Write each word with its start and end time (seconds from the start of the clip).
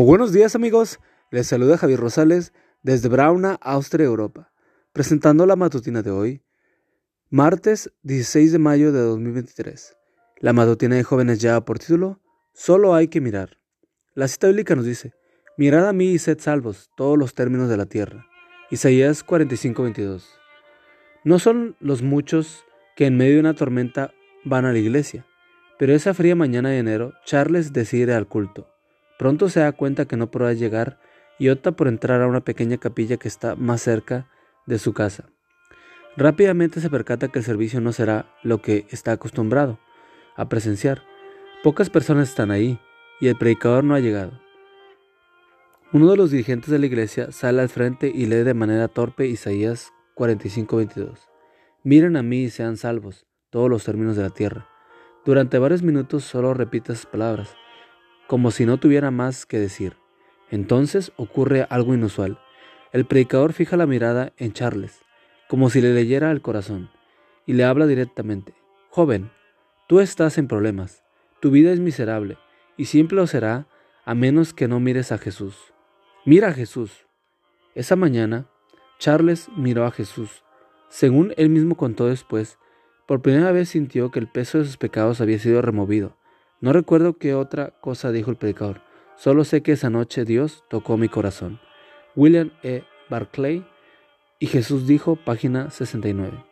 Buenos 0.00 0.32
días 0.32 0.54
amigos, 0.54 1.00
les 1.32 1.48
saluda 1.48 1.76
Javier 1.76 1.98
Rosales 1.98 2.52
desde 2.84 3.08
Brauna, 3.08 3.58
Austria, 3.60 4.06
Europa, 4.06 4.52
presentando 4.92 5.44
la 5.44 5.56
matutina 5.56 6.02
de 6.02 6.12
hoy, 6.12 6.44
martes 7.30 7.92
16 8.04 8.52
de 8.52 8.58
mayo 8.60 8.92
de 8.92 9.00
2023. 9.00 9.96
La 10.38 10.52
matutina 10.52 10.94
de 10.94 11.02
jóvenes 11.02 11.40
ya 11.40 11.60
por 11.62 11.80
título, 11.80 12.20
Solo 12.54 12.94
hay 12.94 13.08
que 13.08 13.20
mirar. 13.20 13.58
La 14.14 14.28
cita 14.28 14.46
bíblica 14.46 14.76
nos 14.76 14.84
dice, 14.84 15.14
Mirad 15.56 15.88
a 15.88 15.92
mí 15.92 16.12
y 16.12 16.20
sed 16.20 16.38
salvos 16.38 16.90
todos 16.96 17.18
los 17.18 17.34
términos 17.34 17.68
de 17.68 17.76
la 17.76 17.86
tierra. 17.86 18.24
Isaías 18.70 19.26
45:22. 19.26 20.22
No 21.24 21.40
son 21.40 21.74
los 21.80 22.02
muchos 22.02 22.64
que 22.94 23.06
en 23.06 23.16
medio 23.16 23.34
de 23.34 23.40
una 23.40 23.54
tormenta 23.54 24.12
van 24.44 24.64
a 24.64 24.70
la 24.70 24.78
iglesia, 24.78 25.26
pero 25.76 25.92
esa 25.92 26.14
fría 26.14 26.36
mañana 26.36 26.68
de 26.68 26.78
enero 26.78 27.14
Charles 27.24 27.72
decide 27.72 28.14
al 28.14 28.28
culto. 28.28 28.77
Pronto 29.18 29.48
se 29.48 29.60
da 29.60 29.72
cuenta 29.72 30.06
que 30.06 30.16
no 30.16 30.30
podrá 30.30 30.52
llegar 30.52 31.00
y 31.38 31.48
opta 31.48 31.72
por 31.72 31.88
entrar 31.88 32.22
a 32.22 32.28
una 32.28 32.40
pequeña 32.40 32.78
capilla 32.78 33.16
que 33.16 33.28
está 33.28 33.56
más 33.56 33.82
cerca 33.82 34.28
de 34.66 34.78
su 34.78 34.94
casa. 34.94 35.24
Rápidamente 36.16 36.80
se 36.80 36.88
percata 36.88 37.28
que 37.28 37.40
el 37.40 37.44
servicio 37.44 37.80
no 37.80 37.92
será 37.92 38.32
lo 38.42 38.62
que 38.62 38.86
está 38.90 39.12
acostumbrado 39.12 39.78
a 40.36 40.48
presenciar. 40.48 41.02
Pocas 41.64 41.90
personas 41.90 42.28
están 42.28 42.52
ahí 42.52 42.80
y 43.20 43.26
el 43.26 43.36
predicador 43.36 43.82
no 43.82 43.96
ha 43.96 44.00
llegado. 44.00 44.40
Uno 45.92 46.10
de 46.10 46.16
los 46.16 46.30
dirigentes 46.30 46.70
de 46.70 46.78
la 46.78 46.86
iglesia 46.86 47.32
sale 47.32 47.60
al 47.60 47.68
frente 47.68 48.12
y 48.14 48.26
lee 48.26 48.44
de 48.44 48.54
manera 48.54 48.86
torpe 48.86 49.26
Isaías 49.26 49.92
45:22. 50.14 51.28
Miren 51.82 52.16
a 52.16 52.22
mí 52.22 52.44
y 52.44 52.50
sean 52.50 52.76
salvos 52.76 53.26
todos 53.50 53.68
los 53.68 53.84
términos 53.84 54.16
de 54.16 54.22
la 54.22 54.30
tierra. 54.30 54.68
Durante 55.24 55.58
varios 55.58 55.82
minutos 55.82 56.24
solo 56.24 56.54
repite 56.54 56.92
esas 56.92 57.06
palabras 57.06 57.56
como 58.28 58.50
si 58.50 58.66
no 58.66 58.76
tuviera 58.76 59.10
más 59.10 59.46
que 59.46 59.58
decir. 59.58 59.96
Entonces 60.50 61.12
ocurre 61.16 61.66
algo 61.70 61.94
inusual. 61.94 62.38
El 62.92 63.06
predicador 63.06 63.54
fija 63.54 63.78
la 63.78 63.86
mirada 63.86 64.34
en 64.36 64.52
Charles, 64.52 65.00
como 65.48 65.70
si 65.70 65.80
le 65.80 65.94
leyera 65.94 66.30
el 66.30 66.42
corazón, 66.42 66.90
y 67.46 67.54
le 67.54 67.64
habla 67.64 67.86
directamente. 67.86 68.54
Joven, 68.90 69.30
tú 69.88 70.00
estás 70.00 70.36
en 70.36 70.46
problemas, 70.46 71.02
tu 71.40 71.50
vida 71.50 71.72
es 71.72 71.80
miserable, 71.80 72.36
y 72.76 72.84
siempre 72.84 73.16
lo 73.16 73.26
será 73.26 73.66
a 74.04 74.14
menos 74.14 74.52
que 74.52 74.68
no 74.68 74.78
mires 74.78 75.10
a 75.10 75.16
Jesús. 75.16 75.72
Mira 76.26 76.48
a 76.48 76.52
Jesús. 76.52 77.06
Esa 77.74 77.96
mañana, 77.96 78.46
Charles 78.98 79.48
miró 79.56 79.86
a 79.86 79.90
Jesús. 79.90 80.44
Según 80.90 81.32
él 81.38 81.48
mismo 81.48 81.76
contó 81.76 82.06
después, 82.06 82.58
por 83.06 83.22
primera 83.22 83.52
vez 83.52 83.70
sintió 83.70 84.10
que 84.10 84.18
el 84.18 84.28
peso 84.28 84.58
de 84.58 84.64
sus 84.66 84.76
pecados 84.76 85.22
había 85.22 85.38
sido 85.38 85.62
removido 85.62 86.18
no 86.60 86.72
recuerdo 86.72 87.18
qué 87.18 87.34
otra 87.34 87.72
cosa 87.80 88.10
dijo 88.10 88.30
el 88.30 88.36
predicador, 88.36 88.80
solo 89.16 89.44
sé 89.44 89.62
que 89.62 89.72
esa 89.72 89.90
noche 89.90 90.24
Dios 90.24 90.64
tocó 90.68 90.96
mi 90.96 91.08
corazón. 91.08 91.60
William 92.16 92.50
E. 92.62 92.82
Barclay 93.08 93.64
y 94.40 94.46
Jesús 94.46 94.86
dijo, 94.86 95.16
página 95.16 95.70
69. 95.70 96.44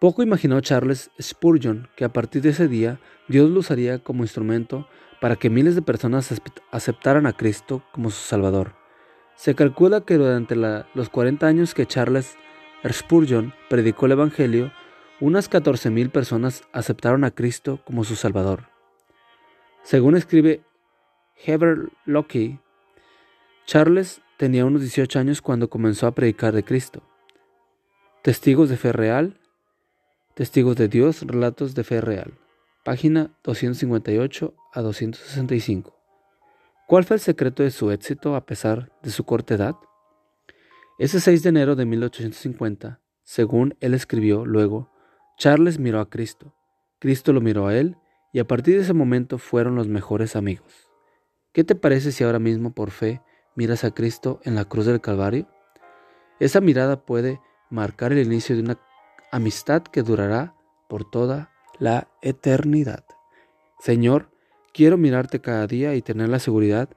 Poco 0.00 0.22
imaginó 0.22 0.60
Charles 0.60 1.10
Spurgeon 1.20 1.88
que 1.94 2.04
a 2.04 2.12
partir 2.12 2.42
de 2.42 2.48
ese 2.48 2.68
día 2.68 3.00
Dios 3.28 3.50
lo 3.50 3.60
usaría 3.60 3.98
como 3.98 4.24
instrumento 4.24 4.88
para 5.20 5.36
que 5.36 5.50
miles 5.50 5.74
de 5.74 5.82
personas 5.82 6.32
aceptaran 6.72 7.26
a 7.26 7.34
Cristo 7.34 7.82
como 7.92 8.10
su 8.10 8.20
Salvador. 8.22 8.74
Se 9.36 9.54
calcula 9.54 10.00
que 10.00 10.16
durante 10.16 10.56
los 10.56 11.10
40 11.10 11.46
años 11.46 11.74
que 11.74 11.86
Charles 11.86 12.36
Spurgeon 12.90 13.52
predicó 13.68 14.06
el 14.06 14.12
Evangelio, 14.12 14.72
unas 15.20 15.50
14.000 15.50 16.10
personas 16.10 16.64
aceptaron 16.72 17.24
a 17.24 17.30
Cristo 17.30 17.80
como 17.84 18.04
su 18.04 18.16
Salvador. 18.16 18.68
Según 19.82 20.16
escribe 20.16 20.62
Heber 21.44 21.90
Locke, 22.06 22.58
Charles 23.66 24.22
tenía 24.38 24.64
unos 24.64 24.80
18 24.80 25.18
años 25.18 25.42
cuando 25.42 25.68
comenzó 25.68 26.06
a 26.06 26.14
predicar 26.14 26.54
de 26.54 26.64
Cristo. 26.64 27.02
Testigos 28.22 28.68
de 28.68 28.76
fe 28.76 28.92
real, 28.92 29.38
Testigos 30.34 30.76
de 30.76 30.88
Dios, 30.88 31.22
Relatos 31.22 31.74
de 31.74 31.84
fe 31.84 32.00
real, 32.00 32.32
página 32.84 33.30
258 33.44 34.54
a 34.72 34.80
265. 34.80 35.96
¿Cuál 36.86 37.04
fue 37.04 37.16
el 37.16 37.20
secreto 37.20 37.62
de 37.62 37.70
su 37.70 37.90
éxito 37.90 38.34
a 38.34 38.46
pesar 38.46 38.90
de 39.02 39.10
su 39.10 39.24
corta 39.24 39.54
edad? 39.54 39.76
Ese 40.98 41.20
6 41.20 41.42
de 41.42 41.48
enero 41.50 41.76
de 41.76 41.84
1850, 41.84 43.00
según 43.22 43.76
él 43.80 43.94
escribió 43.94 44.44
luego, 44.44 44.89
Charles 45.40 45.78
miró 45.78 46.00
a 46.00 46.10
Cristo, 46.10 46.52
Cristo 46.98 47.32
lo 47.32 47.40
miró 47.40 47.66
a 47.66 47.74
él 47.74 47.96
y 48.30 48.40
a 48.40 48.46
partir 48.46 48.76
de 48.76 48.82
ese 48.82 48.92
momento 48.92 49.38
fueron 49.38 49.74
los 49.74 49.88
mejores 49.88 50.36
amigos. 50.36 50.90
¿Qué 51.54 51.64
te 51.64 51.74
parece 51.74 52.12
si 52.12 52.24
ahora 52.24 52.38
mismo 52.38 52.74
por 52.74 52.90
fe 52.90 53.22
miras 53.56 53.84
a 53.84 53.94
Cristo 53.94 54.40
en 54.44 54.54
la 54.54 54.66
cruz 54.66 54.84
del 54.84 55.00
Calvario? 55.00 55.48
Esa 56.40 56.60
mirada 56.60 57.06
puede 57.06 57.40
marcar 57.70 58.12
el 58.12 58.18
inicio 58.18 58.54
de 58.54 58.60
una 58.60 58.78
amistad 59.32 59.82
que 59.82 60.02
durará 60.02 60.54
por 60.90 61.10
toda 61.10 61.50
la 61.78 62.08
eternidad. 62.20 63.06
Señor, 63.78 64.30
quiero 64.74 64.98
mirarte 64.98 65.40
cada 65.40 65.66
día 65.66 65.94
y 65.94 66.02
tener 66.02 66.28
la 66.28 66.38
seguridad 66.38 66.90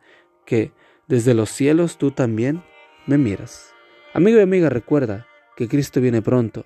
que 0.46 0.74
desde 1.08 1.34
los 1.34 1.50
cielos 1.50 1.98
tú 1.98 2.12
también 2.12 2.62
me 3.08 3.18
miras. 3.18 3.74
Amigo 4.14 4.38
y 4.38 4.42
amiga, 4.42 4.68
recuerda 4.68 5.28
que 5.56 5.70
Cristo 5.70 6.02
viene 6.02 6.22
pronto 6.22 6.66